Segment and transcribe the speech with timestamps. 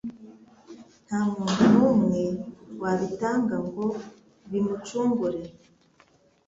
[1.05, 2.21] Nta muntu n’umwe
[2.81, 3.85] wabitanga ngo
[4.49, 5.39] bimucungure